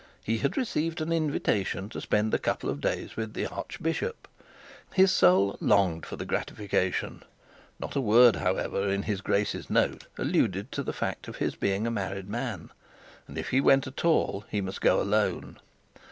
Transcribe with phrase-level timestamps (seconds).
[0.23, 4.27] He had received an invitation to spend a couple of days with the archbishop.
[4.93, 7.21] His soul longed for the gratification.
[7.79, 11.55] Not a word, however, in his grace's note alluded to the fact that he was
[11.85, 12.71] a married man;
[13.27, 15.59] and, if he went at all, he must go alone.